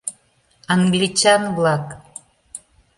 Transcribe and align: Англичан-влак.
Англичан-влак. 0.75 1.85